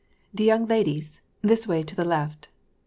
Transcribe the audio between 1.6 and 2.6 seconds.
way to the left!